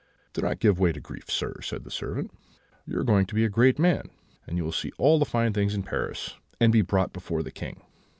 "'Do 0.33 0.41
not 0.41 0.57
give 0.57 0.79
way 0.79 0.91
to 0.91 0.99
grief, 0.99 1.29
sir,' 1.29 1.61
said 1.61 1.83
the 1.83 1.91
servant; 1.91 2.31
'you 2.87 2.97
are 2.97 3.03
going 3.03 3.23
to 3.23 3.35
be 3.35 3.45
a 3.45 3.49
great 3.49 3.77
man; 3.77 4.09
you 4.51 4.63
will 4.63 4.71
see 4.71 4.91
all 4.97 5.19
the 5.19 5.25
fine 5.25 5.53
things 5.53 5.75
in 5.75 5.83
Paris, 5.83 6.37
and 6.59 6.73
be 6.73 6.81
brought 6.81 7.13
before 7.13 7.43
the 7.43 7.51
King.' 7.51 7.79